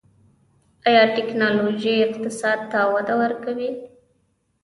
[0.87, 3.69] آیا ټیکنالوژي اقتصاد ته وده ورکوي؟